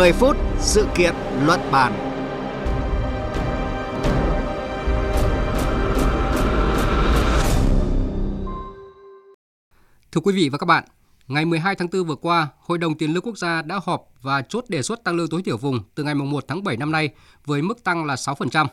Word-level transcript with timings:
10 0.00 0.12
phút 0.12 0.36
sự 0.58 0.86
kiện 0.94 1.14
luận 1.46 1.60
bàn. 1.72 1.92
Thưa 10.12 10.20
quý 10.20 10.34
vị 10.34 10.48
và 10.48 10.58
các 10.58 10.66
bạn, 10.66 10.84
ngày 11.28 11.44
12 11.44 11.74
tháng 11.74 11.88
4 11.92 12.04
vừa 12.04 12.14
qua, 12.14 12.48
Hội 12.58 12.78
đồng 12.78 12.98
Tiền 12.98 13.12
lương 13.12 13.22
Quốc 13.22 13.38
gia 13.38 13.62
đã 13.62 13.80
họp 13.84 14.08
và 14.22 14.42
chốt 14.42 14.64
đề 14.68 14.82
xuất 14.82 15.04
tăng 15.04 15.16
lương 15.16 15.28
tối 15.28 15.42
thiểu 15.42 15.56
vùng 15.56 15.80
từ 15.94 16.04
ngày 16.04 16.14
1 16.14 16.44
tháng 16.48 16.64
7 16.64 16.76
năm 16.76 16.92
nay 16.92 17.08
với 17.46 17.62
mức 17.62 17.84
tăng 17.84 18.04
là 18.04 18.14
6%. 18.14 18.66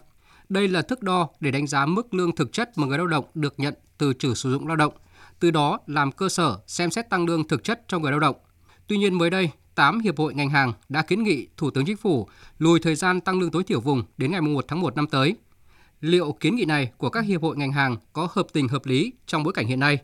Đây 0.49 0.67
là 0.67 0.81
thước 0.81 1.03
đo 1.03 1.27
để 1.39 1.51
đánh 1.51 1.67
giá 1.67 1.85
mức 1.85 2.13
lương 2.13 2.35
thực 2.35 2.53
chất 2.53 2.77
mà 2.77 2.87
người 2.87 2.97
lao 2.97 3.07
động 3.07 3.25
được 3.33 3.53
nhận 3.57 3.73
từ 3.97 4.13
chủ 4.13 4.33
sử 4.33 4.51
dụng 4.51 4.67
lao 4.67 4.75
động, 4.75 4.93
từ 5.39 5.51
đó 5.51 5.79
làm 5.87 6.11
cơ 6.11 6.29
sở 6.29 6.57
xem 6.67 6.91
xét 6.91 7.09
tăng 7.09 7.25
lương 7.25 7.47
thực 7.47 7.63
chất 7.63 7.81
cho 7.87 7.99
người 7.99 8.11
lao 8.11 8.19
động. 8.19 8.35
Tuy 8.87 8.97
nhiên 8.97 9.13
mới 9.13 9.29
đây, 9.29 9.51
8 9.77 9.99
hiệp 9.99 10.17
hội 10.17 10.33
ngành 10.33 10.49
hàng 10.49 10.73
đã 10.89 11.01
kiến 11.01 11.23
nghị 11.23 11.47
Thủ 11.57 11.71
tướng 11.71 11.85
Chính 11.85 11.97
phủ 11.97 12.27
lùi 12.59 12.79
thời 12.79 12.95
gian 12.95 13.21
tăng 13.21 13.39
lương 13.39 13.51
tối 13.51 13.63
thiểu 13.63 13.81
vùng 13.81 14.03
đến 14.17 14.31
ngày 14.31 14.41
1 14.41 14.65
tháng 14.67 14.81
1 14.81 14.95
năm 14.95 15.07
tới. 15.07 15.35
Liệu 16.01 16.31
kiến 16.31 16.55
nghị 16.55 16.65
này 16.65 16.91
của 16.97 17.09
các 17.09 17.25
hiệp 17.25 17.41
hội 17.41 17.57
ngành 17.57 17.71
hàng 17.71 17.97
có 18.13 18.27
hợp 18.31 18.47
tình 18.53 18.67
hợp 18.67 18.85
lý 18.85 19.13
trong 19.27 19.43
bối 19.43 19.53
cảnh 19.53 19.67
hiện 19.67 19.79
nay? 19.79 19.97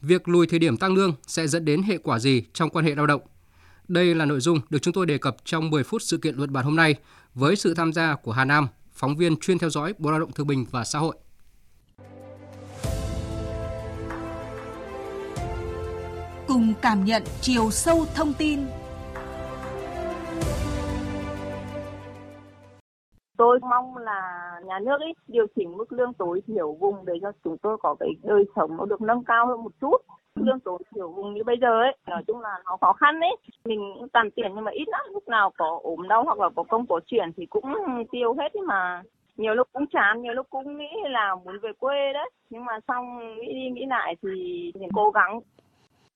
Việc 0.00 0.28
lùi 0.28 0.46
thời 0.46 0.58
điểm 0.58 0.76
tăng 0.76 0.94
lương 0.94 1.12
sẽ 1.26 1.46
dẫn 1.46 1.64
đến 1.64 1.82
hệ 1.82 1.98
quả 1.98 2.18
gì 2.18 2.42
trong 2.52 2.70
quan 2.70 2.84
hệ 2.84 2.94
lao 2.94 3.06
động? 3.06 3.20
Đây 3.88 4.14
là 4.14 4.24
nội 4.24 4.40
dung 4.40 4.60
được 4.70 4.78
chúng 4.82 4.94
tôi 4.94 5.06
đề 5.06 5.18
cập 5.18 5.36
trong 5.44 5.70
10 5.70 5.84
phút 5.84 6.02
sự 6.02 6.18
kiện 6.18 6.36
luận 6.36 6.52
bàn 6.52 6.64
hôm 6.64 6.76
nay 6.76 6.94
với 7.34 7.56
sự 7.56 7.74
tham 7.74 7.92
gia 7.92 8.14
của 8.14 8.32
Hà 8.32 8.44
Nam, 8.44 8.68
phóng 8.92 9.16
viên 9.16 9.36
chuyên 9.36 9.58
theo 9.58 9.70
dõi 9.70 9.94
Bộ 9.98 10.10
Lao 10.10 10.20
động 10.20 10.32
Thương 10.32 10.46
binh 10.46 10.66
và 10.70 10.84
Xã 10.84 10.98
hội. 10.98 11.16
Cùng 16.46 16.74
cảm 16.82 17.04
nhận 17.04 17.22
chiều 17.40 17.70
sâu 17.70 18.06
thông 18.14 18.34
tin 18.34 18.60
tôi 23.38 23.58
mong 23.60 23.96
là 23.96 24.50
nhà 24.64 24.78
nước 24.78 25.00
ấy 25.00 25.14
điều 25.28 25.46
chỉnh 25.56 25.76
mức 25.76 25.92
lương 25.92 26.12
tối 26.12 26.42
thiểu 26.46 26.72
vùng 26.72 27.06
để 27.06 27.14
cho 27.22 27.32
chúng 27.44 27.58
tôi 27.58 27.76
có 27.80 27.94
cái 28.00 28.08
đời 28.22 28.44
sống 28.56 28.76
nó 28.76 28.84
được 28.84 29.02
nâng 29.02 29.24
cao 29.24 29.46
hơn 29.46 29.62
một 29.62 29.72
chút. 29.80 29.96
Lương 30.34 30.60
tối 30.60 30.78
thiểu 30.94 31.10
vùng 31.10 31.34
như 31.34 31.44
bây 31.44 31.56
giờ 31.60 31.80
ấy, 31.80 31.96
nói 32.06 32.22
chung 32.26 32.40
là 32.40 32.58
nó 32.64 32.76
khó 32.76 32.92
khăn 32.92 33.20
ấy. 33.20 33.36
Mình 33.64 33.80
cũng 33.98 34.08
tàn 34.08 34.30
tiền 34.30 34.52
nhưng 34.54 34.64
mà 34.64 34.70
ít 34.70 34.88
lắm, 34.88 35.00
lúc 35.12 35.28
nào 35.28 35.52
có 35.56 35.80
ốm 35.82 36.08
đau 36.08 36.24
hoặc 36.24 36.38
là 36.38 36.48
có 36.56 36.62
công 36.62 36.86
có 36.86 37.00
chuyện 37.06 37.32
thì 37.36 37.46
cũng 37.46 37.64
tiêu 38.10 38.34
hết 38.34 38.56
mà. 38.66 39.02
Nhiều 39.36 39.54
lúc 39.54 39.68
cũng 39.72 39.86
chán, 39.86 40.22
nhiều 40.22 40.32
lúc 40.32 40.46
cũng 40.50 40.78
nghĩ 40.78 40.90
là 41.10 41.34
muốn 41.44 41.58
về 41.62 41.70
quê 41.78 42.12
đấy. 42.12 42.30
Nhưng 42.50 42.64
mà 42.64 42.72
xong 42.88 43.18
nghĩ 43.40 43.52
đi 43.54 43.70
nghĩ 43.70 43.86
lại 43.86 44.16
thì 44.22 44.28
mình 44.74 44.88
cố 44.94 45.10
gắng. 45.10 45.40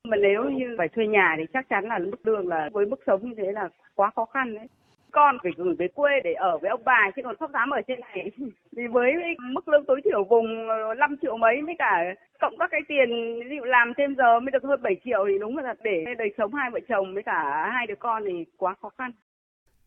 Mà 0.04 0.16
nếu 0.16 0.44
như 0.44 0.74
phải 0.78 0.88
thuê 0.88 1.06
nhà 1.06 1.34
thì 1.38 1.44
chắc 1.52 1.68
chắn 1.68 1.84
là 1.84 1.98
mức 1.98 2.26
lương 2.26 2.48
là 2.48 2.70
với 2.72 2.86
mức 2.86 3.00
sống 3.06 3.20
như 3.22 3.34
thế 3.36 3.52
là 3.52 3.68
quá 3.94 4.10
khó 4.16 4.24
khăn 4.24 4.54
đấy 4.54 4.66
con 5.12 5.36
phải 5.42 5.52
gửi 5.56 5.74
về 5.78 5.88
quê 5.94 6.10
để 6.24 6.32
ở 6.32 6.58
với 6.58 6.70
ông 6.70 6.84
bà 6.84 7.10
chứ 7.16 7.22
còn 7.24 7.36
không 7.36 7.52
dám 7.52 7.70
ở 7.70 7.80
trên 7.88 8.00
này 8.00 8.30
vì 8.76 8.82
với 8.92 9.12
mức 9.40 9.68
lương 9.68 9.84
tối 9.86 10.00
thiểu 10.04 10.24
vùng 10.24 10.68
ờ, 10.68 10.94
5 10.94 11.16
triệu 11.22 11.36
mấy 11.36 11.56
với 11.66 11.74
cả 11.78 11.92
cộng 12.40 12.54
các 12.58 12.68
cái 12.70 12.80
tiền 12.88 13.08
ví 13.50 13.56
dụ 13.56 13.64
làm 13.64 13.92
thêm 13.98 14.14
giờ 14.18 14.40
mới 14.40 14.50
được 14.50 14.62
hơn 14.62 14.82
7 14.82 14.96
triệu 15.04 15.24
thì 15.28 15.38
đúng 15.40 15.58
là 15.58 15.74
để 15.82 16.04
đời 16.18 16.28
sống 16.38 16.54
hai 16.54 16.70
vợ 16.70 16.80
chồng 16.88 17.14
với 17.14 17.22
cả 17.22 17.70
hai 17.72 17.86
đứa 17.86 17.94
con 17.98 18.22
thì 18.26 18.44
quá 18.56 18.74
khó 18.82 18.90
khăn. 18.98 19.12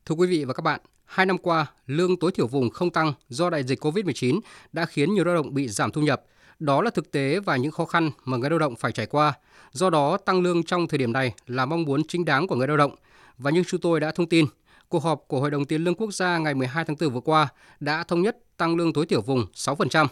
Thưa 0.05 0.15
quý 0.15 0.27
vị 0.29 0.45
và 0.47 0.53
các 0.53 0.61
bạn, 0.61 0.79
hai 1.05 1.25
năm 1.25 1.37
qua, 1.37 1.65
lương 1.87 2.19
tối 2.19 2.31
thiểu 2.35 2.47
vùng 2.47 2.69
không 2.69 2.89
tăng 2.89 3.13
do 3.27 3.49
đại 3.49 3.63
dịch 3.63 3.79
COVID-19 3.83 4.39
đã 4.73 4.85
khiến 4.85 5.13
nhiều 5.13 5.25
lao 5.25 5.35
động 5.35 5.53
bị 5.53 5.67
giảm 5.67 5.91
thu 5.91 6.01
nhập. 6.01 6.21
Đó 6.59 6.81
là 6.81 6.89
thực 6.89 7.11
tế 7.11 7.39
và 7.39 7.55
những 7.55 7.71
khó 7.71 7.85
khăn 7.85 8.09
mà 8.25 8.37
người 8.37 8.49
lao 8.49 8.59
động 8.59 8.75
phải 8.75 8.91
trải 8.91 9.05
qua. 9.05 9.33
Do 9.71 9.89
đó, 9.89 10.17
tăng 10.17 10.41
lương 10.41 10.63
trong 10.63 10.87
thời 10.87 10.97
điểm 10.97 11.13
này 11.13 11.33
là 11.47 11.65
mong 11.65 11.83
muốn 11.83 12.01
chính 12.07 12.25
đáng 12.25 12.47
của 12.47 12.55
người 12.55 12.67
lao 12.67 12.77
động. 12.77 12.95
Và 13.37 13.51
như 13.51 13.63
chúng 13.67 13.81
tôi 13.81 13.99
đã 13.99 14.11
thông 14.11 14.29
tin, 14.29 14.45
cuộc 14.89 15.03
họp 15.03 15.23
của 15.27 15.39
Hội 15.39 15.51
đồng 15.51 15.65
Tiền 15.65 15.83
lương 15.83 15.95
Quốc 15.95 16.13
gia 16.13 16.37
ngày 16.37 16.53
12 16.53 16.85
tháng 16.85 16.95
4 16.99 17.09
vừa 17.09 17.19
qua 17.19 17.47
đã 17.79 18.03
thống 18.03 18.21
nhất 18.21 18.37
tăng 18.57 18.75
lương 18.75 18.93
tối 18.93 19.05
thiểu 19.05 19.21
vùng 19.21 19.45
6%. 19.53 20.07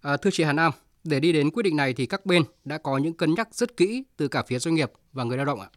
À, 0.00 0.16
thưa 0.16 0.30
chị 0.32 0.44
Hà 0.44 0.52
Nam, 0.52 0.72
để 1.04 1.20
đi 1.20 1.32
đến 1.32 1.50
quyết 1.50 1.62
định 1.62 1.76
này 1.76 1.92
thì 1.94 2.06
các 2.06 2.26
bên 2.26 2.42
đã 2.64 2.78
có 2.78 2.98
những 2.98 3.14
cân 3.14 3.34
nhắc 3.34 3.54
rất 3.54 3.76
kỹ 3.76 4.04
từ 4.16 4.28
cả 4.28 4.42
phía 4.46 4.58
doanh 4.58 4.74
nghiệp 4.74 4.92
và 5.12 5.24
người 5.24 5.36
lao 5.36 5.46
động 5.46 5.60
ạ. 5.60 5.68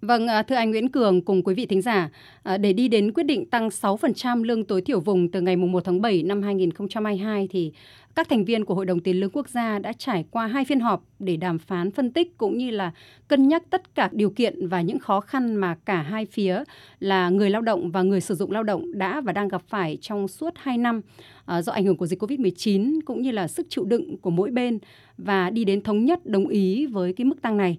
Vâng, 0.00 0.26
à, 0.26 0.42
thưa 0.42 0.54
anh 0.54 0.70
Nguyễn 0.70 0.88
Cường 0.88 1.22
cùng 1.22 1.42
quý 1.42 1.54
vị 1.54 1.66
thính 1.66 1.82
giả, 1.82 2.10
à, 2.42 2.56
để 2.56 2.72
đi 2.72 2.88
đến 2.88 3.12
quyết 3.12 3.22
định 3.22 3.46
tăng 3.46 3.68
6% 3.68 4.42
lương 4.42 4.64
tối 4.64 4.82
thiểu 4.82 5.00
vùng 5.00 5.28
từ 5.28 5.40
ngày 5.40 5.56
1 5.56 5.84
tháng 5.84 6.00
7 6.00 6.22
năm 6.22 6.42
2022 6.42 7.48
thì 7.50 7.72
các 8.14 8.28
thành 8.28 8.44
viên 8.44 8.64
của 8.64 8.74
Hội 8.74 8.86
đồng 8.86 9.00
Tiền 9.00 9.20
lương 9.20 9.30
Quốc 9.30 9.48
gia 9.48 9.78
đã 9.78 9.92
trải 9.92 10.24
qua 10.30 10.46
hai 10.46 10.64
phiên 10.64 10.80
họp 10.80 11.04
để 11.18 11.36
đàm 11.36 11.58
phán 11.58 11.90
phân 11.90 12.10
tích 12.10 12.38
cũng 12.38 12.58
như 12.58 12.70
là 12.70 12.92
cân 13.28 13.48
nhắc 13.48 13.62
tất 13.70 13.94
cả 13.94 14.08
điều 14.12 14.30
kiện 14.30 14.68
và 14.68 14.80
những 14.80 14.98
khó 14.98 15.20
khăn 15.20 15.54
mà 15.54 15.76
cả 15.84 16.02
hai 16.02 16.26
phía 16.26 16.64
là 17.00 17.28
người 17.28 17.50
lao 17.50 17.62
động 17.62 17.90
và 17.90 18.02
người 18.02 18.20
sử 18.20 18.34
dụng 18.34 18.50
lao 18.50 18.62
động 18.62 18.98
đã 18.98 19.20
và 19.20 19.32
đang 19.32 19.48
gặp 19.48 19.62
phải 19.68 19.98
trong 20.00 20.28
suốt 20.28 20.54
2 20.56 20.78
năm 20.78 21.00
à, 21.44 21.62
do 21.62 21.72
ảnh 21.72 21.84
hưởng 21.84 21.96
của 21.96 22.06
dịch 22.06 22.22
Covid-19 22.22 23.00
cũng 23.04 23.22
như 23.22 23.30
là 23.30 23.48
sức 23.48 23.66
chịu 23.70 23.84
đựng 23.84 24.16
của 24.18 24.30
mỗi 24.30 24.50
bên 24.50 24.78
và 25.18 25.50
đi 25.50 25.64
đến 25.64 25.82
thống 25.82 26.04
nhất 26.04 26.26
đồng 26.26 26.48
ý 26.48 26.86
với 26.86 27.12
cái 27.12 27.24
mức 27.24 27.42
tăng 27.42 27.56
này. 27.56 27.78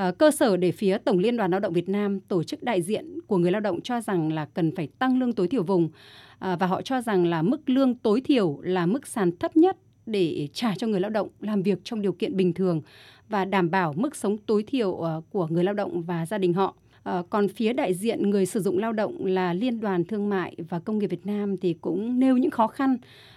À, 0.00 0.12
cơ 0.18 0.30
sở 0.30 0.56
để 0.56 0.72
phía 0.72 0.98
Tổng 0.98 1.18
Liên 1.18 1.36
đoàn 1.36 1.50
Lao 1.50 1.60
động 1.60 1.72
Việt 1.72 1.88
Nam 1.88 2.20
tổ 2.20 2.42
chức 2.42 2.62
đại 2.62 2.82
diện 2.82 3.18
của 3.26 3.38
người 3.38 3.50
lao 3.50 3.60
động 3.60 3.80
cho 3.80 4.00
rằng 4.00 4.32
là 4.32 4.44
cần 4.44 4.74
phải 4.76 4.88
tăng 4.98 5.18
lương 5.18 5.32
tối 5.32 5.48
thiểu 5.48 5.62
vùng 5.62 5.88
à, 6.38 6.56
và 6.56 6.66
họ 6.66 6.82
cho 6.82 7.00
rằng 7.00 7.26
là 7.26 7.42
mức 7.42 7.70
lương 7.70 7.94
tối 7.94 8.20
thiểu 8.20 8.58
là 8.62 8.86
mức 8.86 9.06
sàn 9.06 9.36
thấp 9.36 9.56
nhất 9.56 9.76
để 10.06 10.48
trả 10.52 10.74
cho 10.74 10.86
người 10.86 11.00
lao 11.00 11.10
động 11.10 11.28
làm 11.40 11.62
việc 11.62 11.78
trong 11.84 12.02
điều 12.02 12.12
kiện 12.12 12.36
bình 12.36 12.52
thường 12.52 12.82
và 13.28 13.44
đảm 13.44 13.70
bảo 13.70 13.92
mức 13.96 14.16
sống 14.16 14.38
tối 14.38 14.62
thiểu 14.62 14.96
ờ, 14.96 15.22
của 15.30 15.46
người 15.46 15.64
lao 15.64 15.74
động 15.74 16.02
và 16.02 16.26
gia 16.26 16.38
đình 16.38 16.52
họ. 16.52 16.74
À, 17.02 17.22
còn 17.30 17.48
phía 17.48 17.72
đại 17.72 17.94
diện 17.94 18.30
người 18.30 18.46
sử 18.46 18.60
dụng 18.60 18.78
lao 18.78 18.92
động 18.92 19.26
là 19.26 19.52
Liên 19.52 19.80
đoàn 19.80 20.04
Thương 20.04 20.28
mại 20.28 20.56
và 20.68 20.78
Công 20.78 20.98
nghiệp 20.98 21.06
Việt 21.06 21.26
Nam 21.26 21.56
thì 21.56 21.74
cũng 21.80 22.20
nêu 22.20 22.36
những 22.36 22.50
khó 22.50 22.66
khăn 22.66 22.96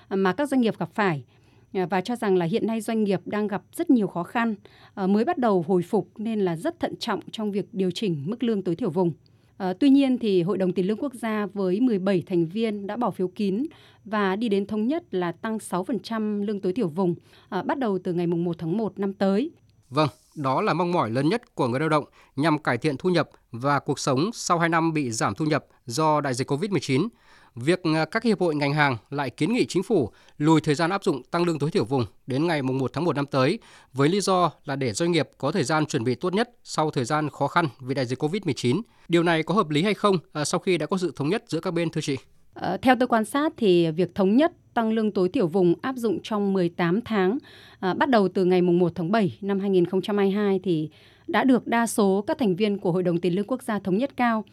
mà 0.10 0.34
các 0.34 0.50
doanh 0.50 0.62
nghiệp 0.62 0.80
gặp 0.80 0.90
phải 0.94 1.24
Ờ, 1.74 1.86
và 1.90 2.02
cho 2.02 2.16
rằng 2.16 2.38
là 2.38 2.46
hiện 2.46 2.68
nay 2.68 2.82
doanh 2.82 3.04
nghiệp 3.04 3.20
đang 3.26 3.48
gặp 3.48 3.64
rất 3.76 3.90
nhiều 3.90 4.08
khó 4.08 4.24
khăn 4.24 4.56
ờ, 4.94 5.08
mới 5.08 5.26
bắt 5.26 5.38
đầu 5.38 5.66
hồi 5.68 5.82
phục 5.82 6.10
nên 6.18 6.40
là 6.40 6.56
rất 6.56 6.80
thận 6.80 6.96
trọng 6.96 7.20
trong 7.32 7.52
việc 7.52 7.66
điều 7.72 7.92
chỉnh 7.92 8.24
mức 8.26 8.44
lương 8.44 8.62
tối 8.62 8.76
thiểu 8.76 8.90
vùng. 8.90 9.12
À, 9.58 9.74
tuy 9.80 9.90
nhiên 9.90 10.18
thì 10.18 10.42
Hội 10.42 10.58
đồng 10.58 10.74
Tiền 10.74 10.88
lương 10.88 10.98
Quốc 10.98 11.14
gia 11.14 11.46
với 11.54 11.80
17 11.80 12.24
thành 12.26 12.46
viên 12.46 12.88
đã 12.88 12.98
bỏ 12.98 13.12
phiếu 13.12 13.28
kín 13.28 13.64
và 14.06 14.36
đi 14.36 14.50
đến 14.50 14.66
thống 14.66 14.88
nhất 14.88 15.04
là 15.14 15.32
tăng 15.32 15.58
6% 15.58 16.44
lương 16.46 16.62
tối 16.62 16.74
thiểu 16.74 16.88
vùng 16.88 17.16
à, 17.50 17.64
bắt 17.64 17.78
đầu 17.78 18.00
từ 18.04 18.14
ngày 18.14 18.28
1 18.28 18.56
tháng 18.58 18.78
1 18.78 19.00
năm 19.00 19.14
tới. 19.14 19.52
Vâng, 19.90 20.10
đó 20.36 20.62
là 20.62 20.74
mong 20.74 20.92
mỏi 20.92 21.10
lớn 21.10 21.30
nhất 21.30 21.56
của 21.56 21.68
người 21.68 21.80
lao 21.80 21.90
động 21.90 22.06
nhằm 22.36 22.58
cải 22.58 22.78
thiện 22.78 22.98
thu 22.98 23.10
nhập 23.10 23.30
và 23.52 23.80
cuộc 23.80 24.00
sống 24.00 24.30
sau 24.34 24.60
2 24.60 24.70
năm 24.70 24.94
bị 24.94 25.12
giảm 25.12 25.36
thu 25.36 25.46
nhập 25.46 25.66
do 25.86 26.22
đại 26.22 26.34
dịch 26.34 26.52
COVID-19 26.52 27.08
việc 27.56 27.82
à, 27.96 28.06
các 28.06 28.24
hiệp 28.24 28.40
hội 28.40 28.56
ngành 28.56 28.74
hàng 28.74 28.98
lại 29.10 29.30
kiến 29.30 29.54
nghị 29.54 29.66
chính 29.66 29.84
phủ 29.84 30.10
lùi 30.38 30.62
thời 30.62 30.76
gian 30.76 30.90
áp 30.90 31.04
dụng 31.04 31.24
tăng 31.24 31.44
lương 31.44 31.60
tối 31.60 31.72
thiểu 31.72 31.86
vùng 31.86 32.06
đến 32.28 32.48
ngày 32.48 32.62
1 32.62 32.94
tháng 32.94 33.06
1 33.06 33.16
năm 33.16 33.26
tới 33.26 33.60
với 33.94 34.10
lý 34.10 34.22
do 34.22 34.52
là 34.66 34.76
để 34.76 34.94
doanh 34.94 35.12
nghiệp 35.12 35.30
có 35.38 35.52
thời 35.52 35.64
gian 35.64 35.86
chuẩn 35.86 36.04
bị 36.04 36.16
tốt 36.16 36.34
nhất 36.34 36.50
sau 36.64 36.92
thời 36.92 37.06
gian 37.06 37.30
khó 37.30 37.48
khăn 37.48 37.68
vì 37.80 37.96
đại 37.96 38.06
dịch 38.06 38.24
COVID-19. 38.24 38.82
Điều 39.08 39.24
này 39.24 39.44
có 39.44 39.54
hợp 39.54 39.70
lý 39.70 39.84
hay 39.84 39.94
không 39.94 40.18
à, 40.34 40.46
sau 40.46 40.60
khi 40.60 40.78
đã 40.78 40.86
có 40.86 40.98
sự 40.98 41.14
thống 41.16 41.30
nhất 41.30 41.44
giữa 41.48 41.60
các 41.60 41.72
bên 41.72 41.90
thưa 41.90 42.02
chị? 42.02 42.18
Ờ, 42.54 42.78
theo 42.82 42.96
tôi 43.00 43.08
quan 43.08 43.26
sát 43.26 43.54
thì 43.58 43.92
việc 43.92 44.16
thống 44.16 44.38
nhất 44.38 44.52
tăng 44.74 44.92
lương 44.92 45.12
tối 45.12 45.30
thiểu 45.30 45.48
vùng 45.48 45.76
áp 45.82 45.96
dụng 45.96 46.20
trong 46.24 46.54
18 46.54 47.02
tháng 47.02 47.38
à, 47.80 47.94
bắt 47.94 48.10
đầu 48.10 48.28
từ 48.28 48.46
ngày 48.46 48.62
1 48.62 48.92
tháng 48.96 49.12
7 49.12 49.38
năm 49.42 49.60
2022 49.60 50.60
thì 50.64 50.90
đã 51.28 51.44
được 51.44 51.68
đa 51.68 51.88
số 51.88 52.24
các 52.28 52.38
thành 52.38 52.56
viên 52.56 52.78
của 52.78 52.92
Hội 52.92 53.04
đồng 53.04 53.20
Tiền 53.20 53.36
lương 53.36 53.48
Quốc 53.48 53.64
gia 53.64 53.80
thống 53.80 53.98
nhất 53.98 54.18
cao. 54.18 54.44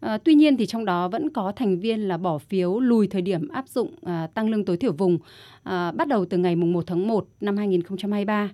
À, 0.00 0.18
tuy 0.18 0.34
nhiên 0.34 0.56
thì 0.56 0.66
trong 0.66 0.84
đó 0.84 1.08
vẫn 1.08 1.30
có 1.30 1.52
thành 1.56 1.80
viên 1.80 2.00
là 2.00 2.16
bỏ 2.16 2.38
phiếu 2.38 2.80
lùi 2.80 3.06
thời 3.06 3.22
điểm 3.22 3.48
áp 3.48 3.68
dụng 3.68 3.94
à, 4.02 4.28
tăng 4.34 4.50
lương 4.50 4.64
tối 4.64 4.76
thiểu 4.76 4.92
vùng 4.92 5.18
à, 5.62 5.92
bắt 5.92 6.08
đầu 6.08 6.24
từ 6.24 6.38
ngày 6.38 6.56
1 6.56 6.86
tháng 6.86 7.08
1 7.08 7.26
năm 7.40 7.56
2023. 7.56 8.50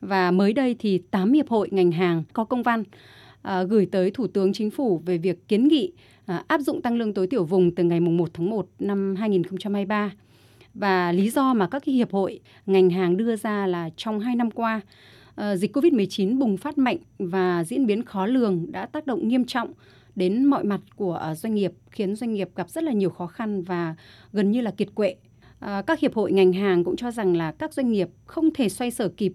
Và 0.00 0.30
mới 0.30 0.52
đây 0.52 0.76
thì 0.78 0.98
8 1.10 1.32
hiệp 1.32 1.48
hội 1.48 1.68
ngành 1.70 1.92
hàng 1.92 2.22
có 2.32 2.44
công 2.44 2.62
văn 2.62 2.84
à, 3.42 3.62
gửi 3.62 3.86
tới 3.86 4.10
Thủ 4.10 4.26
tướng 4.26 4.52
Chính 4.52 4.70
phủ 4.70 5.02
về 5.06 5.18
việc 5.18 5.48
kiến 5.48 5.68
nghị 5.68 5.92
à, 6.26 6.44
áp 6.46 6.60
dụng 6.60 6.82
tăng 6.82 6.96
lương 6.96 7.14
tối 7.14 7.26
thiểu 7.26 7.44
vùng 7.44 7.74
từ 7.74 7.84
ngày 7.84 8.00
1 8.00 8.28
tháng 8.34 8.50
1 8.50 8.66
năm 8.78 9.16
2023. 9.18 10.10
Và 10.74 11.12
lý 11.12 11.30
do 11.30 11.54
mà 11.54 11.68
các 11.68 11.82
cái 11.86 11.94
hiệp 11.94 12.12
hội 12.12 12.40
ngành 12.66 12.90
hàng 12.90 13.16
đưa 13.16 13.36
ra 13.36 13.66
là 13.66 13.90
trong 13.96 14.20
2 14.20 14.36
năm 14.36 14.50
qua, 14.50 14.80
à, 15.34 15.56
dịch 15.56 15.76
COVID-19 15.76 16.38
bùng 16.38 16.56
phát 16.56 16.78
mạnh 16.78 16.98
và 17.18 17.64
diễn 17.64 17.86
biến 17.86 18.04
khó 18.04 18.26
lường 18.26 18.72
đã 18.72 18.86
tác 18.86 19.06
động 19.06 19.28
nghiêm 19.28 19.44
trọng 19.44 19.72
đến 20.20 20.44
mọi 20.44 20.64
mặt 20.64 20.80
của 20.96 21.14
à, 21.14 21.34
doanh 21.34 21.54
nghiệp 21.54 21.72
khiến 21.90 22.16
doanh 22.16 22.32
nghiệp 22.32 22.48
gặp 22.56 22.70
rất 22.70 22.84
là 22.84 22.92
nhiều 22.92 23.10
khó 23.10 23.26
khăn 23.26 23.62
và 23.62 23.94
gần 24.32 24.50
như 24.50 24.60
là 24.60 24.70
kiệt 24.70 24.88
quệ. 24.94 25.14
À, 25.58 25.82
các 25.86 26.00
hiệp 26.00 26.14
hội 26.14 26.32
ngành 26.32 26.52
hàng 26.52 26.84
cũng 26.84 26.96
cho 26.96 27.10
rằng 27.10 27.36
là 27.36 27.52
các 27.52 27.72
doanh 27.74 27.92
nghiệp 27.92 28.08
không 28.26 28.50
thể 28.54 28.68
xoay 28.68 28.90
sở 28.90 29.08
kịp 29.08 29.32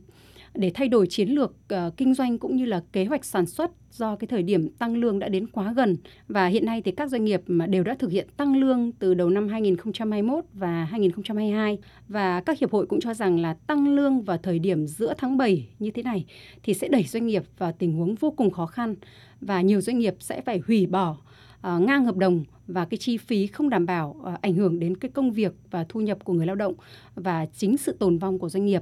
để 0.57 0.71
thay 0.73 0.87
đổi 0.87 1.07
chiến 1.07 1.29
lược 1.29 1.51
uh, 1.51 1.97
kinh 1.97 2.13
doanh 2.13 2.37
cũng 2.37 2.55
như 2.55 2.65
là 2.65 2.81
kế 2.91 3.05
hoạch 3.05 3.25
sản 3.25 3.45
xuất 3.45 3.71
do 3.91 4.15
cái 4.15 4.27
thời 4.27 4.43
điểm 4.43 4.69
tăng 4.69 4.97
lương 4.97 5.19
đã 5.19 5.29
đến 5.29 5.47
quá 5.47 5.73
gần. 5.75 5.95
Và 6.27 6.47
hiện 6.47 6.65
nay 6.65 6.81
thì 6.81 6.91
các 6.91 7.09
doanh 7.09 7.25
nghiệp 7.25 7.41
mà 7.47 7.67
đều 7.67 7.83
đã 7.83 7.95
thực 7.99 8.11
hiện 8.11 8.27
tăng 8.37 8.57
lương 8.57 8.91
từ 8.91 9.13
đầu 9.13 9.29
năm 9.29 9.47
2021 9.47 10.45
và 10.53 10.85
2022 10.85 11.77
và 12.07 12.41
các 12.41 12.59
hiệp 12.59 12.71
hội 12.71 12.85
cũng 12.85 12.99
cho 12.99 13.13
rằng 13.13 13.39
là 13.39 13.53
tăng 13.53 13.95
lương 13.95 14.21
vào 14.21 14.37
thời 14.37 14.59
điểm 14.59 14.87
giữa 14.87 15.13
tháng 15.17 15.37
7 15.37 15.67
như 15.79 15.91
thế 15.91 16.03
này 16.03 16.25
thì 16.63 16.73
sẽ 16.73 16.87
đẩy 16.87 17.03
doanh 17.03 17.27
nghiệp 17.27 17.43
vào 17.57 17.71
tình 17.71 17.93
huống 17.93 18.15
vô 18.15 18.31
cùng 18.31 18.51
khó 18.51 18.65
khăn. 18.65 18.95
Và 19.41 19.61
nhiều 19.61 19.81
doanh 19.81 19.99
nghiệp 19.99 20.15
sẽ 20.19 20.41
phải 20.41 20.61
hủy 20.67 20.85
bỏ 20.85 21.11
uh, 21.11 21.81
ngang 21.81 22.05
hợp 22.05 22.17
đồng 22.17 22.43
và 22.67 22.85
cái 22.85 22.97
chi 22.97 23.17
phí 23.17 23.47
không 23.47 23.69
đảm 23.69 23.85
bảo 23.85 24.15
uh, 24.19 24.41
ảnh 24.41 24.53
hưởng 24.53 24.79
đến 24.79 24.97
cái 24.97 25.11
công 25.11 25.31
việc 25.31 25.53
và 25.71 25.85
thu 25.89 26.01
nhập 26.01 26.23
của 26.23 26.33
người 26.33 26.45
lao 26.45 26.55
động. 26.55 26.73
Và 27.15 27.45
chính 27.45 27.77
sự 27.77 27.95
tồn 27.99 28.17
vong 28.17 28.39
của 28.39 28.49
doanh 28.49 28.65
nghiệp. 28.65 28.81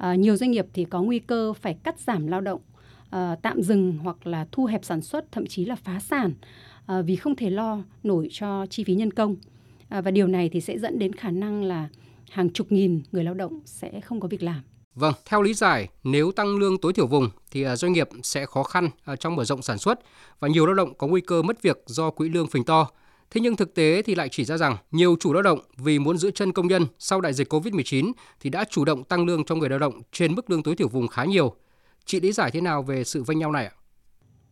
Ờ, 0.00 0.14
nhiều 0.14 0.36
doanh 0.36 0.50
nghiệp 0.50 0.66
thì 0.74 0.84
có 0.84 1.02
nguy 1.02 1.18
cơ 1.18 1.52
phải 1.52 1.76
cắt 1.82 2.00
giảm 2.00 2.26
lao 2.26 2.40
động, 2.40 2.60
ờ, 3.10 3.36
tạm 3.42 3.62
dừng 3.62 3.98
hoặc 4.02 4.26
là 4.26 4.46
thu 4.52 4.64
hẹp 4.64 4.84
sản 4.84 5.02
xuất, 5.02 5.32
thậm 5.32 5.46
chí 5.46 5.64
là 5.64 5.74
phá 5.74 6.00
sản 6.00 6.32
ờ, 6.86 7.02
vì 7.02 7.16
không 7.16 7.36
thể 7.36 7.50
lo 7.50 7.82
nổi 8.02 8.28
cho 8.30 8.66
chi 8.66 8.84
phí 8.84 8.94
nhân 8.94 9.10
công. 9.10 9.36
Và 9.88 10.10
điều 10.10 10.26
này 10.26 10.48
thì 10.52 10.60
sẽ 10.60 10.78
dẫn 10.78 10.98
đến 10.98 11.12
khả 11.12 11.30
năng 11.30 11.64
là 11.64 11.88
hàng 12.30 12.50
chục 12.50 12.72
nghìn 12.72 13.02
người 13.12 13.24
lao 13.24 13.34
động 13.34 13.60
sẽ 13.64 14.00
không 14.00 14.20
có 14.20 14.28
việc 14.28 14.42
làm. 14.42 14.62
Vâng, 14.94 15.14
theo 15.24 15.42
lý 15.42 15.54
giải, 15.54 15.88
nếu 16.04 16.32
tăng 16.32 16.58
lương 16.58 16.78
tối 16.78 16.92
thiểu 16.92 17.06
vùng 17.06 17.30
thì 17.50 17.64
doanh 17.76 17.92
nghiệp 17.92 18.08
sẽ 18.22 18.46
khó 18.46 18.62
khăn 18.62 18.90
trong 19.20 19.36
mở 19.36 19.44
rộng 19.44 19.62
sản 19.62 19.78
xuất 19.78 20.00
và 20.40 20.48
nhiều 20.48 20.66
lao 20.66 20.74
động 20.74 20.94
có 20.94 21.06
nguy 21.06 21.20
cơ 21.20 21.42
mất 21.42 21.62
việc 21.62 21.82
do 21.86 22.10
quỹ 22.10 22.28
lương 22.28 22.46
phình 22.46 22.64
to. 22.64 22.90
Thế 23.30 23.40
nhưng 23.40 23.56
thực 23.56 23.74
tế 23.74 24.02
thì 24.02 24.14
lại 24.14 24.28
chỉ 24.28 24.44
ra 24.44 24.56
rằng 24.56 24.76
nhiều 24.90 25.16
chủ 25.20 25.32
lao 25.32 25.42
động 25.42 25.58
vì 25.76 25.98
muốn 25.98 26.18
giữ 26.18 26.30
chân 26.30 26.52
công 26.52 26.66
nhân 26.66 26.86
sau 26.98 27.20
đại 27.20 27.32
dịch 27.32 27.52
Covid-19 27.52 28.12
thì 28.40 28.50
đã 28.50 28.64
chủ 28.70 28.84
động 28.84 29.04
tăng 29.04 29.26
lương 29.26 29.44
cho 29.44 29.54
người 29.54 29.68
lao 29.68 29.78
động 29.78 30.00
trên 30.12 30.34
mức 30.34 30.50
lương 30.50 30.62
tối 30.62 30.76
thiểu 30.76 30.88
vùng 30.88 31.08
khá 31.08 31.24
nhiều. 31.24 31.54
Chị 32.04 32.20
lý 32.20 32.32
giải 32.32 32.50
thế 32.50 32.60
nào 32.60 32.82
về 32.82 33.04
sự 33.04 33.22
vênh 33.22 33.38
nhau 33.38 33.52
này 33.52 33.64
ạ? 33.66 33.72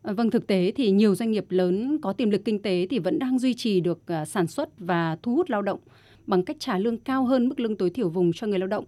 À, 0.03 0.13
vâng, 0.13 0.31
thực 0.31 0.47
tế 0.47 0.73
thì 0.77 0.91
nhiều 0.91 1.15
doanh 1.15 1.31
nghiệp 1.31 1.45
lớn 1.49 1.99
có 2.03 2.13
tiềm 2.13 2.31
lực 2.31 2.45
kinh 2.45 2.63
tế 2.63 2.87
thì 2.91 2.99
vẫn 2.99 3.19
đang 3.19 3.39
duy 3.39 3.55
trì 3.55 3.81
được 3.81 4.07
à, 4.07 4.25
sản 4.25 4.47
xuất 4.47 4.69
và 4.79 5.17
thu 5.23 5.37
hút 5.37 5.51
lao 5.51 5.63
động 5.63 5.81
bằng 6.27 6.45
cách 6.45 6.57
trả 6.61 6.79
lương 6.79 6.99
cao 6.99 7.25
hơn 7.25 7.49
mức 7.49 7.61
lương 7.61 7.77
tối 7.77 7.91
thiểu 7.91 8.09
vùng 8.09 8.33
cho 8.33 8.47
người 8.47 8.59
lao 8.59 8.67
động. 8.67 8.85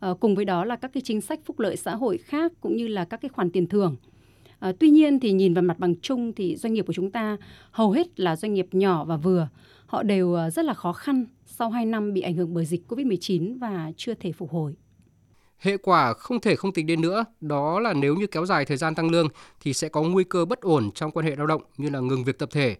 À, 0.00 0.08
cùng 0.20 0.34
với 0.34 0.44
đó 0.44 0.64
là 0.64 0.76
các 0.76 0.90
cái 0.94 1.00
chính 1.00 1.20
sách 1.20 1.40
phúc 1.44 1.58
lợi 1.60 1.76
xã 1.76 1.94
hội 1.94 2.18
khác 2.18 2.52
cũng 2.60 2.76
như 2.76 2.88
là 2.88 3.04
các 3.04 3.20
cái 3.20 3.28
khoản 3.28 3.50
tiền 3.50 3.66
thưởng. 3.66 3.96
À, 4.60 4.72
tuy 4.78 4.90
nhiên 4.90 5.20
thì 5.20 5.32
nhìn 5.32 5.54
vào 5.54 5.62
mặt 5.62 5.78
bằng 5.78 5.94
chung 6.02 6.32
thì 6.32 6.56
doanh 6.56 6.72
nghiệp 6.72 6.84
của 6.86 6.92
chúng 6.92 7.10
ta 7.10 7.36
hầu 7.70 7.90
hết 7.90 8.20
là 8.20 8.36
doanh 8.36 8.54
nghiệp 8.54 8.68
nhỏ 8.72 9.04
và 9.04 9.16
vừa. 9.16 9.48
Họ 9.86 10.02
đều 10.02 10.34
ờ, 10.34 10.50
rất 10.50 10.64
là 10.64 10.74
khó 10.74 10.92
khăn 10.92 11.24
sau 11.46 11.70
2 11.70 11.86
năm 11.86 12.12
bị 12.12 12.20
ảnh 12.20 12.34
hưởng 12.34 12.54
bởi 12.54 12.64
dịch 12.64 12.82
Covid-19 12.88 13.58
và 13.58 13.92
chưa 13.96 14.14
thể 14.14 14.32
phục 14.32 14.50
hồi. 14.50 14.74
Hệ 15.58 15.76
quả 15.76 16.12
không 16.12 16.40
thể 16.40 16.56
không 16.56 16.72
tính 16.72 16.86
đến 16.86 17.00
nữa, 17.00 17.24
đó 17.40 17.80
là 17.80 17.92
nếu 17.92 18.14
như 18.14 18.26
kéo 18.26 18.46
dài 18.46 18.64
thời 18.64 18.76
gian 18.76 18.94
tăng 18.94 19.10
lương 19.10 19.28
thì 19.60 19.72
sẽ 19.72 19.88
có 19.88 20.02
nguy 20.02 20.24
cơ 20.24 20.44
bất 20.44 20.60
ổn 20.60 20.90
trong 20.94 21.10
quan 21.10 21.26
hệ 21.26 21.36
lao 21.36 21.46
động 21.46 21.62
như 21.76 21.90
là 21.90 22.00
ngừng 22.00 22.24
việc 22.24 22.38
tập 22.38 22.48
thể. 22.52 22.76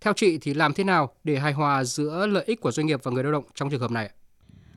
Theo 0.00 0.12
chị 0.12 0.38
thì 0.38 0.54
làm 0.54 0.72
thế 0.72 0.84
nào 0.84 1.14
để 1.24 1.38
hài 1.38 1.52
hòa 1.52 1.84
giữa 1.84 2.26
lợi 2.26 2.44
ích 2.46 2.60
của 2.60 2.70
doanh 2.70 2.86
nghiệp 2.86 3.00
và 3.02 3.10
người 3.10 3.24
lao 3.24 3.32
động 3.32 3.44
trong 3.54 3.70
trường 3.70 3.80
hợp 3.80 3.90
này? 3.90 4.10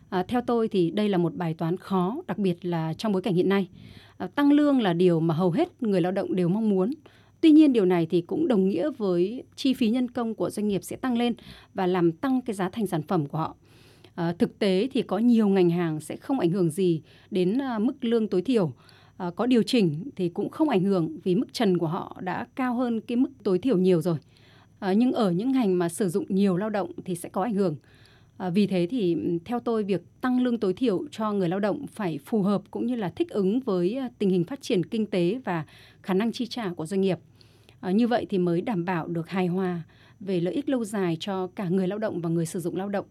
À, 0.09 0.24
theo 0.27 0.42
tôi 0.42 0.68
thì 0.68 0.92
đây 0.92 1.09
là 1.09 1.18
một 1.18 1.36
bài 1.36 1.54
toán 1.54 1.77
khó, 1.77 2.21
đặc 2.27 2.38
biệt 2.38 2.65
là 2.65 2.94
trong 2.94 3.12
bối 3.12 3.21
cảnh 3.21 3.33
hiện 3.33 3.50
nay. 3.50 3.69
À, 4.18 4.27
tăng 4.27 4.51
lương 4.51 4.81
là 4.81 4.94
điều 4.94 5.19
mà 5.19 5.33
hầu 5.33 5.51
hết 5.51 5.83
người 5.83 6.01
lao 6.01 6.12
động 6.12 6.36
đều 6.36 6.50
mong 6.50 6.69
muốn. 6.69 6.94
Tuy 7.42 7.51
nhiên 7.51 7.74
điều 7.74 7.86
này 7.86 8.07
thì 8.09 8.21
cũng 8.21 8.48
đồng 8.48 8.69
nghĩa 8.69 8.89
với 8.98 9.44
chi 9.56 9.74
phí 9.74 9.89
nhân 9.89 10.12
công 10.12 10.36
của 10.36 10.50
doanh 10.50 10.68
nghiệp 10.68 10.83
sẽ 10.83 10.95
tăng 10.95 11.18
lên 11.18 11.33
và 11.74 11.88
làm 11.88 12.12
tăng 12.12 12.42
cái 12.42 12.54
giá 12.54 12.69
thành 12.69 12.88
sản 12.88 13.01
phẩm 13.01 13.25
của 13.25 13.38
họ. 13.38 13.56
À, 14.15 14.33
thực 14.39 14.59
tế 14.59 14.88
thì 14.94 15.01
có 15.01 15.18
nhiều 15.18 15.48
ngành 15.48 15.69
hàng 15.69 16.00
sẽ 16.00 16.15
không 16.15 16.39
ảnh 16.39 16.50
hưởng 16.50 16.69
gì 16.69 17.01
đến 17.31 17.57
à, 17.62 17.80
mức 17.80 18.06
lương 18.06 18.27
tối 18.27 18.42
thiểu. 18.42 18.74
À, 19.18 19.31
có 19.36 19.45
điều 19.45 19.63
chỉnh 19.63 20.10
thì 20.15 20.30
cũng 20.30 20.50
không 20.50 20.69
ảnh 20.69 20.83
hưởng 20.83 21.19
vì 21.24 21.36
mức 21.36 21.53
trần 21.53 21.77
của 21.77 21.88
họ 21.88 22.18
đã 22.21 22.48
cao 22.56 22.75
hơn 22.75 23.01
cái 23.01 23.15
mức 23.15 23.30
tối 23.44 23.60
thiểu 23.60 23.77
nhiều 23.77 24.01
rồi. 24.01 24.18
À, 24.80 24.94
nhưng 24.94 25.12
ở 25.12 25.31
những 25.31 25.51
ngành 25.51 25.77
mà 25.77 25.89
sử 25.89 26.10
dụng 26.10 26.25
nhiều 26.30 26.57
lao 26.57 26.69
động 26.69 26.92
thì 27.06 27.15
sẽ 27.15 27.30
có 27.30 27.44
ảnh 27.44 27.53
hưởng. 27.53 27.75
À, 28.38 28.50
vì 28.50 28.68
thế 28.68 28.88
thì 28.89 29.18
theo 29.45 29.60
tôi 29.60 29.84
việc 29.84 30.01
tăng 30.22 30.42
lương 30.42 30.57
tối 30.60 30.74
thiểu 30.74 31.04
cho 31.12 31.31
người 31.31 31.50
lao 31.50 31.60
động 31.60 31.88
phải 31.88 32.19
phù 32.25 32.42
hợp 32.42 32.62
cũng 32.72 32.86
như 32.86 32.95
là 32.95 33.10
thích 33.10 33.30
ứng 33.30 33.60
với 33.60 33.94
ờ, 33.94 34.07
tình 34.19 34.30
hình 34.30 34.44
phát 34.44 34.62
triển 34.62 34.86
kinh 34.86 35.06
tế 35.06 35.39
và 35.45 35.66
khả 36.01 36.13
năng 36.13 36.31
chi 36.31 36.45
trả 36.45 36.69
của 36.69 36.86
doanh 36.86 37.01
nghiệp. 37.01 37.19
À, 37.80 37.92
như 37.92 38.07
vậy 38.07 38.25
thì 38.30 38.38
mới 38.38 38.62
đảm 38.62 38.86
bảo 38.86 39.07
được 39.07 39.30
hài 39.30 39.48
hòa 39.48 39.81
về 40.19 40.39
lợi 40.39 40.54
ích 40.54 40.69
lâu 40.69 40.84
dài 40.84 41.18
cho 41.19 41.48
cả 41.48 41.69
người 41.69 41.88
lao 41.88 42.00
động 42.00 42.22
và 42.22 42.30
người 42.30 42.45
sử 42.45 42.60
dụng 42.60 42.75
lao 42.75 42.89
động. 42.89 43.06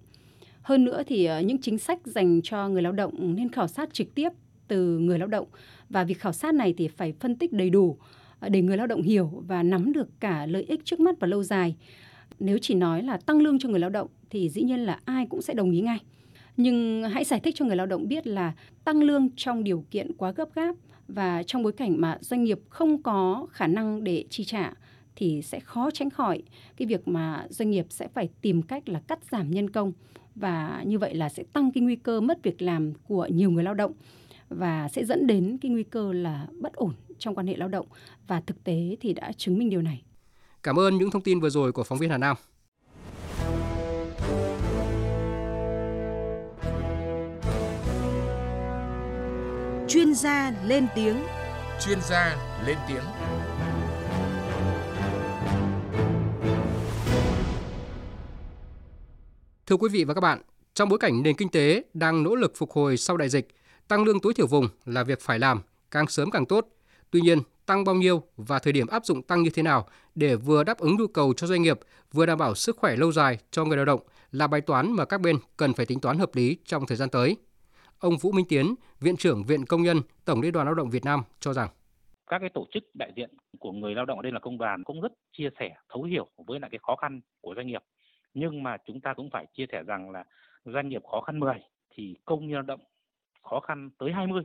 Hơn 0.62 0.84
nữa 0.84 1.02
thì 1.06 1.28
những 1.44 1.58
chính 1.60 1.78
sách 1.78 1.98
dành 2.04 2.40
cho 2.42 2.68
người 2.68 2.82
lao 2.82 2.92
động 2.92 3.36
nên 3.36 3.48
khảo 3.48 3.68
sát 3.68 3.92
trực 3.92 4.14
tiếp 4.14 4.28
từ 4.68 4.98
người 4.98 5.18
lao 5.18 5.28
động 5.28 5.46
và 5.90 6.04
việc 6.04 6.20
khảo 6.20 6.32
sát 6.32 6.54
này 6.54 6.74
thì 6.78 6.88
phải 6.88 7.12
phân 7.20 7.36
tích 7.36 7.52
đầy 7.52 7.70
đủ 7.70 7.98
để 8.48 8.62
người 8.62 8.76
lao 8.76 8.86
động 8.86 9.02
hiểu 9.02 9.30
và 9.46 9.62
nắm 9.62 9.92
được 9.92 10.08
cả 10.20 10.46
lợi 10.46 10.62
ích 10.62 10.80
trước 10.84 11.00
mắt 11.00 11.20
và 11.20 11.26
lâu 11.26 11.42
dài. 11.42 11.76
Nếu 12.38 12.58
chỉ 12.58 12.74
nói 12.74 13.02
là 13.02 13.16
tăng 13.16 13.40
lương 13.40 13.58
cho 13.58 13.68
người 13.68 13.80
lao 13.80 13.90
động 13.90 14.08
thì 14.30 14.48
dĩ 14.48 14.62
nhiên 14.62 14.80
là 14.80 15.00
ai 15.04 15.26
cũng 15.26 15.42
sẽ 15.42 15.54
đồng 15.54 15.70
ý 15.70 15.80
ngay. 15.80 15.98
Nhưng 16.56 17.02
hãy 17.02 17.24
giải 17.24 17.40
thích 17.40 17.54
cho 17.54 17.64
người 17.64 17.76
lao 17.76 17.86
động 17.86 18.08
biết 18.08 18.26
là 18.26 18.52
tăng 18.84 19.02
lương 19.02 19.28
trong 19.36 19.64
điều 19.64 19.84
kiện 19.90 20.12
quá 20.12 20.30
gấp 20.30 20.54
gáp 20.54 20.74
và 21.08 21.42
trong 21.42 21.62
bối 21.62 21.72
cảnh 21.72 22.00
mà 22.00 22.18
doanh 22.20 22.44
nghiệp 22.44 22.58
không 22.68 23.02
có 23.02 23.46
khả 23.50 23.66
năng 23.66 24.04
để 24.04 24.24
chi 24.30 24.44
trả 24.44 24.72
thì 25.16 25.42
sẽ 25.42 25.60
khó 25.60 25.90
tránh 25.90 26.10
khỏi 26.10 26.42
cái 26.76 26.86
việc 26.86 27.08
mà 27.08 27.46
doanh 27.50 27.70
nghiệp 27.70 27.86
sẽ 27.88 28.08
phải 28.08 28.28
tìm 28.40 28.62
cách 28.62 28.88
là 28.88 29.00
cắt 29.00 29.18
giảm 29.30 29.50
nhân 29.50 29.70
công 29.70 29.92
và 30.34 30.82
như 30.86 30.98
vậy 30.98 31.14
là 31.14 31.28
sẽ 31.28 31.42
tăng 31.52 31.70
cái 31.72 31.82
nguy 31.82 31.96
cơ 31.96 32.20
mất 32.20 32.42
việc 32.42 32.62
làm 32.62 32.92
của 33.08 33.26
nhiều 33.26 33.50
người 33.50 33.64
lao 33.64 33.74
động 33.74 33.92
và 34.48 34.88
sẽ 34.88 35.04
dẫn 35.04 35.26
đến 35.26 35.58
cái 35.60 35.70
nguy 35.70 35.82
cơ 35.82 36.12
là 36.12 36.46
bất 36.60 36.72
ổn 36.72 36.92
trong 37.18 37.34
quan 37.34 37.46
hệ 37.46 37.56
lao 37.56 37.68
động 37.68 37.86
và 38.26 38.40
thực 38.40 38.64
tế 38.64 38.96
thì 39.00 39.12
đã 39.12 39.32
chứng 39.36 39.58
minh 39.58 39.70
điều 39.70 39.82
này. 39.82 40.02
Cảm 40.66 40.78
ơn 40.78 40.98
những 40.98 41.10
thông 41.10 41.22
tin 41.22 41.40
vừa 41.40 41.50
rồi 41.50 41.72
của 41.72 41.84
phóng 41.84 41.98
viên 41.98 42.10
Hà 42.10 42.18
Nam. 42.18 42.36
Chuyên 49.88 50.14
gia 50.14 50.52
lên 50.64 50.86
tiếng. 50.94 51.16
Chuyên 51.84 52.00
gia 52.00 52.36
lên 52.66 52.76
tiếng. 52.88 53.02
Thưa 59.66 59.76
quý 59.76 59.88
vị 59.92 60.04
và 60.04 60.14
các 60.14 60.20
bạn, 60.20 60.42
trong 60.74 60.88
bối 60.88 60.98
cảnh 60.98 61.22
nền 61.22 61.36
kinh 61.36 61.48
tế 61.48 61.84
đang 61.94 62.22
nỗ 62.22 62.34
lực 62.34 62.52
phục 62.56 62.70
hồi 62.70 62.96
sau 62.96 63.16
đại 63.16 63.28
dịch, 63.28 63.48
tăng 63.88 64.04
lương 64.04 64.20
tối 64.20 64.34
thiểu 64.34 64.46
vùng 64.46 64.68
là 64.84 65.04
việc 65.04 65.20
phải 65.20 65.38
làm, 65.38 65.62
càng 65.90 66.06
sớm 66.06 66.30
càng 66.30 66.46
tốt. 66.46 66.68
Tuy 67.10 67.20
nhiên, 67.20 67.38
tăng 67.66 67.84
bao 67.84 67.94
nhiêu 67.94 68.22
và 68.36 68.58
thời 68.58 68.72
điểm 68.72 68.86
áp 68.86 69.04
dụng 69.04 69.22
tăng 69.22 69.42
như 69.42 69.50
thế 69.54 69.62
nào 69.62 69.86
để 70.14 70.36
vừa 70.36 70.64
đáp 70.64 70.78
ứng 70.78 70.96
nhu 70.96 71.06
cầu 71.06 71.34
cho 71.36 71.46
doanh 71.46 71.62
nghiệp, 71.62 71.78
vừa 72.12 72.26
đảm 72.26 72.38
bảo 72.38 72.54
sức 72.54 72.76
khỏe 72.76 72.96
lâu 72.96 73.12
dài 73.12 73.38
cho 73.50 73.64
người 73.64 73.76
lao 73.76 73.86
động 73.86 74.00
là 74.32 74.46
bài 74.46 74.60
toán 74.60 74.92
mà 74.92 75.04
các 75.04 75.20
bên 75.20 75.36
cần 75.56 75.72
phải 75.72 75.86
tính 75.86 76.00
toán 76.00 76.18
hợp 76.18 76.30
lý 76.34 76.56
trong 76.64 76.86
thời 76.86 76.96
gian 76.96 77.08
tới. 77.10 77.36
Ông 77.98 78.16
Vũ 78.16 78.32
Minh 78.32 78.46
Tiến, 78.48 78.74
Viện 79.00 79.16
trưởng 79.16 79.44
Viện 79.44 79.64
Công 79.66 79.82
nhân, 79.82 80.00
Tổng 80.24 80.40
Liên 80.40 80.52
đoàn 80.52 80.66
Lao 80.66 80.74
động 80.74 80.90
Việt 80.90 81.04
Nam 81.04 81.22
cho 81.40 81.52
rằng. 81.52 81.68
Các 82.26 82.38
cái 82.38 82.50
tổ 82.54 82.66
chức 82.74 82.82
đại 82.94 83.12
diện 83.16 83.30
của 83.58 83.72
người 83.72 83.94
lao 83.94 84.04
động 84.04 84.18
ở 84.18 84.22
đây 84.22 84.32
là 84.32 84.40
công 84.40 84.58
đoàn 84.58 84.84
cũng 84.84 85.00
rất 85.00 85.12
chia 85.32 85.48
sẻ 85.60 85.74
thấu 85.88 86.02
hiểu 86.02 86.28
với 86.46 86.60
lại 86.60 86.70
cái 86.70 86.78
khó 86.82 86.96
khăn 86.96 87.20
của 87.40 87.54
doanh 87.56 87.66
nghiệp. 87.66 87.82
Nhưng 88.34 88.62
mà 88.62 88.76
chúng 88.86 89.00
ta 89.00 89.14
cũng 89.14 89.30
phải 89.32 89.46
chia 89.56 89.66
sẻ 89.72 89.82
rằng 89.82 90.10
là 90.10 90.24
doanh 90.64 90.88
nghiệp 90.88 91.02
khó 91.10 91.20
khăn 91.20 91.40
10 91.40 91.54
thì 91.90 92.16
công 92.24 92.40
nhân 92.40 92.52
lao 92.52 92.62
động 92.62 92.80
khó 93.42 93.60
khăn 93.60 93.90
tới 93.98 94.12
20 94.12 94.42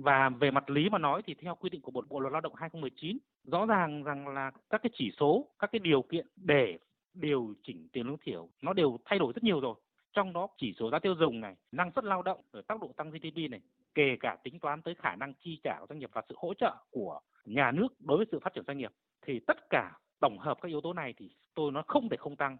và 0.00 0.28
về 0.28 0.50
mặt 0.50 0.70
lý 0.70 0.88
mà 0.88 0.98
nói 0.98 1.22
thì 1.26 1.34
theo 1.34 1.54
quy 1.54 1.70
định 1.70 1.80
của 1.80 1.90
Bộ 1.90 2.02
Bộ 2.08 2.20
luật 2.20 2.32
Lao 2.32 2.40
động 2.40 2.54
2019 2.56 3.18
rõ 3.44 3.66
ràng 3.66 4.04
rằng 4.04 4.28
là 4.28 4.50
các 4.70 4.82
cái 4.82 4.90
chỉ 4.94 5.12
số, 5.20 5.48
các 5.58 5.72
cái 5.72 5.78
điều 5.78 6.02
kiện 6.02 6.26
để 6.36 6.78
điều 7.14 7.54
chỉnh 7.62 7.88
tiền 7.92 8.06
lương 8.06 8.18
thiểu 8.24 8.48
nó 8.62 8.72
đều 8.72 8.98
thay 9.04 9.18
đổi 9.18 9.32
rất 9.32 9.44
nhiều 9.44 9.60
rồi. 9.60 9.74
Trong 10.12 10.32
đó 10.32 10.48
chỉ 10.58 10.74
số 10.78 10.90
giá 10.90 10.98
tiêu 10.98 11.14
dùng 11.18 11.40
này, 11.40 11.56
năng 11.72 11.90
suất 11.94 12.04
lao 12.04 12.22
động, 12.22 12.40
rồi 12.52 12.62
tốc 12.62 12.80
độ 12.80 12.92
tăng 12.96 13.10
GDP 13.10 13.50
này, 13.50 13.60
kể 13.94 14.16
cả 14.20 14.36
tính 14.44 14.58
toán 14.58 14.82
tới 14.82 14.94
khả 14.94 15.16
năng 15.16 15.34
chi 15.34 15.60
trả 15.64 15.80
của 15.80 15.86
doanh 15.88 15.98
nghiệp 15.98 16.10
và 16.12 16.22
sự 16.28 16.34
hỗ 16.38 16.54
trợ 16.54 16.76
của 16.90 17.20
nhà 17.44 17.70
nước 17.70 17.88
đối 18.00 18.16
với 18.16 18.26
sự 18.32 18.38
phát 18.38 18.54
triển 18.54 18.64
doanh 18.66 18.78
nghiệp 18.78 18.92
thì 19.26 19.40
tất 19.46 19.70
cả 19.70 19.92
tổng 20.20 20.38
hợp 20.38 20.58
các 20.62 20.68
yếu 20.68 20.80
tố 20.80 20.92
này 20.92 21.14
thì 21.16 21.30
tôi 21.54 21.72
nó 21.72 21.82
không 21.86 22.08
thể 22.08 22.16
không 22.16 22.36
tăng. 22.36 22.56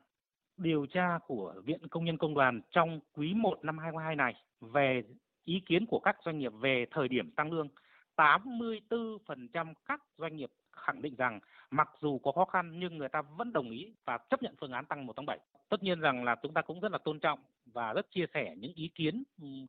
Điều 0.56 0.86
tra 0.86 1.18
của 1.26 1.54
Viện 1.64 1.88
Công 1.88 2.04
nhân 2.04 2.16
Công 2.16 2.34
đoàn 2.34 2.60
trong 2.70 3.00
quý 3.16 3.34
1 3.34 3.64
năm 3.64 3.78
2022 3.78 4.16
này 4.16 4.34
về 4.60 5.02
ý 5.44 5.60
kiến 5.66 5.86
của 5.86 5.98
các 5.98 6.16
doanh 6.24 6.38
nghiệp 6.38 6.52
về 6.60 6.86
thời 6.90 7.08
điểm 7.08 7.30
tăng 7.30 7.52
lương, 7.52 7.68
84% 8.16 9.74
các 9.86 10.02
doanh 10.18 10.36
nghiệp 10.36 10.50
khẳng 10.72 11.02
định 11.02 11.14
rằng 11.14 11.40
mặc 11.70 11.88
dù 12.00 12.18
có 12.18 12.32
khó 12.32 12.44
khăn 12.44 12.80
nhưng 12.80 12.98
người 12.98 13.08
ta 13.08 13.22
vẫn 13.22 13.52
đồng 13.52 13.70
ý 13.70 13.92
và 14.04 14.18
chấp 14.30 14.42
nhận 14.42 14.54
phương 14.60 14.72
án 14.72 14.84
tăng 14.84 15.06
1 15.06 15.12
tháng 15.16 15.26
7. 15.26 15.38
Tất 15.68 15.82
nhiên 15.82 16.00
rằng 16.00 16.24
là 16.24 16.36
chúng 16.42 16.54
ta 16.54 16.62
cũng 16.62 16.80
rất 16.80 16.92
là 16.92 16.98
tôn 16.98 17.20
trọng 17.20 17.38
và 17.66 17.92
rất 17.92 18.10
chia 18.10 18.26
sẻ 18.34 18.54
những 18.58 18.72
ý 18.74 18.90
kiến 18.94 19.22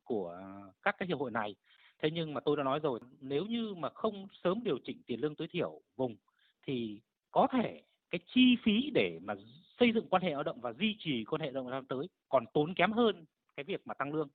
của 0.04 0.40
các 0.82 0.96
cái 0.98 1.08
hiệp 1.08 1.18
hội 1.18 1.30
này. 1.30 1.54
Thế 2.02 2.10
nhưng 2.10 2.34
mà 2.34 2.40
tôi 2.40 2.56
đã 2.56 2.62
nói 2.62 2.80
rồi, 2.82 3.00
nếu 3.20 3.44
như 3.44 3.74
mà 3.74 3.88
không 3.88 4.26
sớm 4.44 4.64
điều 4.64 4.78
chỉnh 4.84 5.02
tiền 5.06 5.20
lương 5.20 5.34
tối 5.34 5.48
thiểu 5.50 5.80
vùng 5.96 6.16
thì 6.66 7.00
có 7.30 7.46
thể 7.52 7.82
cái 8.10 8.18
chi 8.34 8.56
phí 8.64 8.90
để 8.94 9.18
mà 9.22 9.34
xây 9.80 9.92
dựng 9.92 10.06
quan 10.10 10.22
hệ 10.22 10.30
lao 10.30 10.42
động 10.42 10.60
và 10.60 10.72
duy 10.72 10.96
trì 10.98 11.24
quan 11.24 11.40
hệ 11.40 11.50
lao 11.50 11.62
động 11.62 11.70
năm 11.70 11.86
tới 11.86 12.08
còn 12.28 12.44
tốn 12.54 12.74
kém 12.74 12.92
hơn 12.92 13.24
cái 13.56 13.64
việc 13.64 13.86
mà 13.86 13.94
tăng 13.94 14.14
lương. 14.14 14.28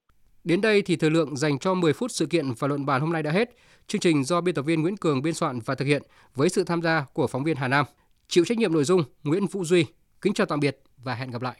Đến 0.44 0.62
đây 0.62 0.82
thì 0.82 0.96
thời 0.96 1.10
lượng 1.10 1.38
dành 1.38 1.60
cho 1.60 1.74
10 1.74 1.94
phút 1.94 2.12
sự 2.12 2.26
kiện 2.26 2.52
và 2.60 2.68
luận 2.68 2.86
bàn 2.86 3.02
hôm 3.02 3.14
nay 3.14 3.24
đã 3.24 3.32
hết. 3.32 3.56
Chương 3.88 4.02
trình 4.02 4.24
do 4.24 4.42
biên 4.42 4.56
tập 4.56 4.62
viên 4.62 4.82
Nguyễn 4.82 4.98
Cường 4.98 5.22
biên 5.22 5.34
soạn 5.34 5.60
và 5.66 5.76
thực 5.76 5.86
hiện 5.86 6.04
với 6.36 6.50
sự 6.50 6.64
tham 6.64 6.82
gia 6.82 7.06
của 7.14 7.28
phóng 7.28 7.44
viên 7.44 7.56
Hà 7.58 7.68
Nam. 7.68 7.86
Chịu 8.28 8.46
trách 8.46 8.58
nhiệm 8.58 8.74
nội 8.74 8.84
dung 8.84 9.04
Nguyễn 9.24 9.48
Vũ 9.48 9.66
Duy. 9.66 9.86
Kính 10.22 10.34
chào 10.34 10.48
tạm 10.48 10.60
biệt 10.60 10.80
và 11.04 11.16
hẹn 11.16 11.32
gặp 11.32 11.42
lại. 11.42 11.56